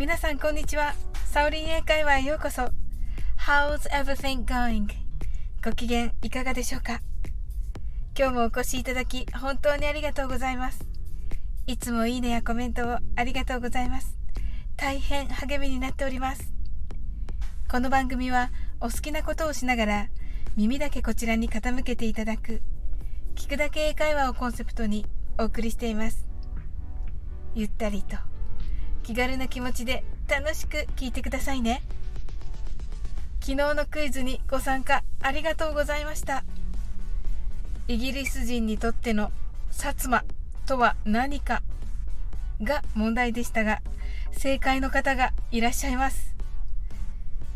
[0.00, 0.94] 皆さんこんにちは。
[1.26, 2.62] サオリン英会話へようこそ。
[3.36, 4.86] How's everything going?
[5.62, 7.02] ご機嫌いかがでしょうか？
[8.18, 10.86] 今日もお越しいただき本当にありがとうございます。
[11.66, 14.16] いつもいいねやコメントをありがとうございます。
[14.78, 16.50] 大変励みになっております。
[17.70, 20.08] この番組はお好きなことをしながら
[20.56, 22.62] 耳だけこちらに傾けていただく
[23.34, 25.04] 聞くだけ英会話をコンセプトに
[25.38, 26.26] お送りしています。
[27.54, 28.16] ゆったりと
[29.10, 31.82] 気軽な気持ちで楽しく聞いてくださいね。
[33.40, 36.44] 昨日のクイズにご参加ありがとうございました。
[37.88, 39.32] イギリス人にとっての
[39.72, 40.22] 薩摩
[40.64, 41.60] とは何か
[42.62, 43.82] が問題でしたが、
[44.30, 46.36] 正解の方がいらっしゃいます。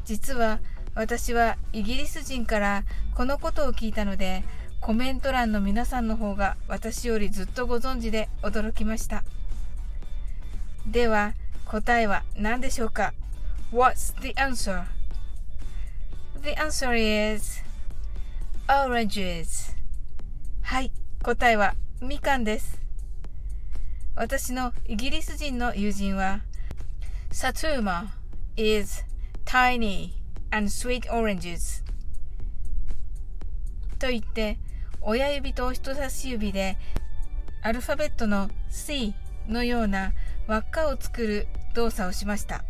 [0.04, 0.58] 実は
[0.96, 2.82] 私はイギリス人から
[3.14, 4.42] このことを聞いたので、
[4.80, 9.22] コメント欄の皆さんの方が私よりずっとご存知で驚きました。
[10.88, 11.32] では、
[11.66, 13.14] 答えは何でしょうか
[13.72, 14.84] ?What's the answer?
[16.42, 17.62] The answer is
[18.68, 19.74] oranges.
[20.62, 22.80] はい、答えはみかんです。
[24.16, 26.40] 私のイギリス人の友人は、
[27.30, 28.08] Satuma
[28.56, 29.04] is
[29.44, 30.12] tiny
[30.50, 31.82] and sweet oranges
[33.98, 34.58] と言って
[35.00, 36.76] 親指と人差し指で
[37.62, 39.14] アルファベットの C
[39.48, 40.12] のような
[40.46, 42.64] 輪っかを作る動作をしました。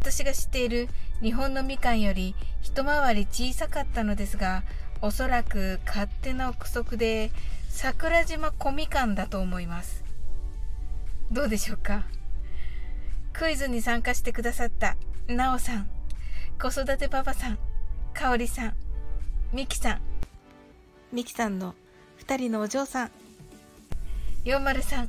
[0.00, 0.88] 私が知っている
[1.22, 4.62] 日本のみかんより一回り小さかったのですが
[5.00, 7.30] おそらく勝手な憶測で
[7.70, 10.04] 桜島小みかんだと思います。
[11.32, 12.04] どうでしょうか？
[13.32, 15.88] クイズに参加してくださったなおさん
[16.60, 17.58] 子育てパパさん
[18.12, 18.74] かおりさん
[19.52, 20.00] みきさん。
[21.12, 21.74] みきさんの
[22.26, 23.10] 2人のお嬢さん。
[24.44, 25.08] 403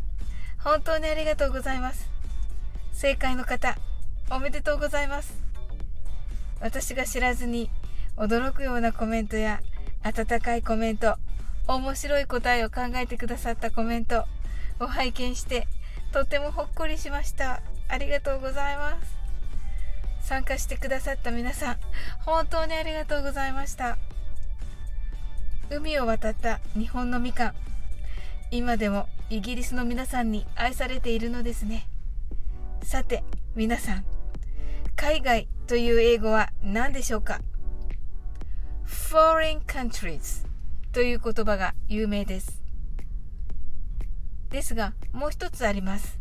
[0.65, 2.09] 本当にありがとうございます。
[2.91, 3.77] 正解の方
[4.31, 5.39] おめでとうございます。
[6.59, 7.69] 私が知らずに
[8.17, 9.61] 驚くようなコメントや
[10.01, 11.17] 温かいコメント
[11.67, 14.25] 面白い答えを考えてくださったコメント
[14.79, 15.67] を拝見して
[16.11, 17.61] とてもほっこりしました。
[17.87, 18.99] ありがとうございま
[20.21, 20.27] す。
[20.27, 21.77] 参加してくださった皆さん
[22.25, 23.99] 本当にありがとうございました。
[25.69, 27.55] 海を渡った日本のみかん
[28.51, 31.87] 今でもイギリスの皆さんに愛されているのですね。
[32.83, 33.23] さて
[33.55, 34.05] 皆さん
[34.95, 37.41] 海外という英語は何でしょうか
[38.85, 40.45] ？Foreign countries
[40.91, 42.63] という言葉が有名です。
[44.49, 46.19] ですがもう一つあります。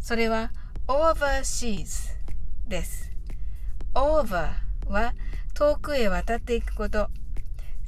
[0.00, 0.52] それは
[0.86, 2.10] overseas
[2.68, 3.10] です。
[3.94, 4.50] over
[4.86, 5.14] は
[5.54, 7.08] 遠くへ渡っていくこと。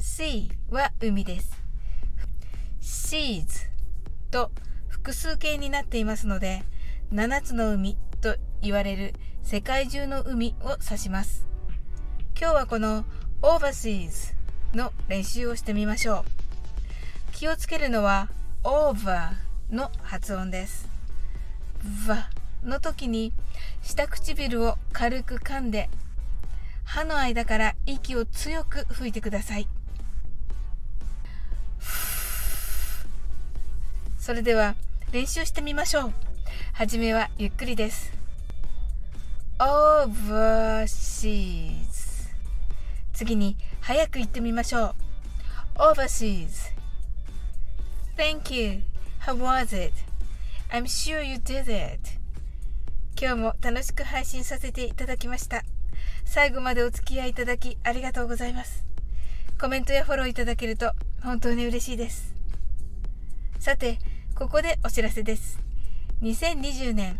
[0.00, 1.65] Sea は海です。
[3.06, 3.68] Seas
[4.32, 4.50] と
[4.88, 6.64] 複数形になっていますので、
[7.12, 11.46] 7つの海と言われる世界中の海を指します。
[12.36, 13.04] 今日はこの
[13.42, 14.34] overseas
[14.74, 16.24] の練習をしてみましょ
[17.30, 17.32] う。
[17.32, 18.28] 気をつけるのは
[18.64, 19.34] over
[19.70, 20.88] の発音です。
[21.84, 23.32] v の時に
[23.82, 25.88] 下唇を軽く噛んで
[26.82, 29.68] 歯の間から息を強く吹いてください。
[34.26, 34.74] それでは
[35.12, 36.12] 練習してみましょう。
[36.72, 38.12] はじめはゆっくりです。
[39.60, 40.88] overseas
[43.12, 44.96] 次に早く言ってみましょ
[45.78, 45.78] う。
[45.78, 46.72] overseas
[48.16, 48.82] Thank you.
[49.20, 49.94] How was it?
[50.72, 52.00] I'm sure you did it.
[53.16, 55.62] 今日も楽しく配信させていただきました。
[56.24, 58.84] 最後までお付き合いいただきありがとうございます。
[59.60, 60.90] コメントやフォローいただけると
[61.22, 62.34] 本当に嬉しいです。
[63.60, 64.00] さて、
[64.38, 65.58] ここでお知らせです。
[66.20, 67.18] 2020年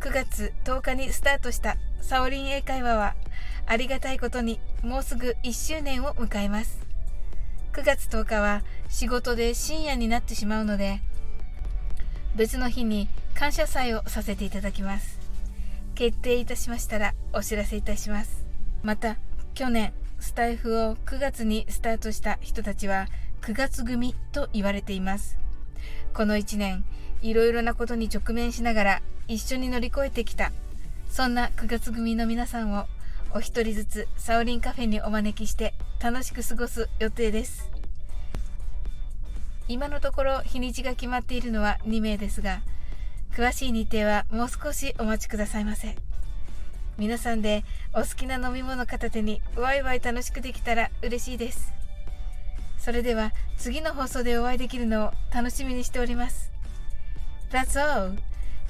[0.00, 3.14] 9月10日にスタートしたサオリン英会話は
[3.64, 6.86] ありがたいことにもうすぐ1周年を迎えます。
[7.72, 11.00] 9月10日は仕事で深夜になってしまうので
[12.36, 15.18] 別の日に感謝祭をさせていただきます。
[15.94, 18.44] 決定いたしましたらお知らせいたします。
[18.82, 19.16] また
[19.54, 23.06] 去年スタイフを9月にスタートした人たちは
[23.40, 25.38] 9月組と言われています。
[26.14, 26.84] この1年
[27.22, 30.52] いろいろなことに直面しながら一緒に乗り越えてきた。
[31.10, 32.86] そんな9月組の皆さんを
[33.32, 37.70] お一人ずつサオリンカフェにお招きして楽しく過ごす予定です。
[39.66, 42.60] 今のところ日にちが決まっているのは2名ですが
[43.34, 45.96] 詳しい日程はもう少しお待ちくださいませ。
[46.96, 51.72] 皆さんでお好きな飲み物片手にワイワイ楽しくできたら嬉しいです。
[52.84, 56.52] それでは次の放送でお会いできるのを楽しみにしております。
[57.50, 58.18] That's all.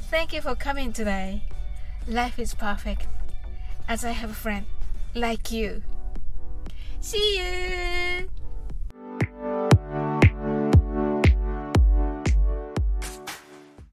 [0.08, 1.40] Thank you for coming today.
[2.06, 3.08] Life is perfect
[3.88, 4.66] as I have a friend
[5.16, 5.82] like you.
[7.00, 8.44] See you!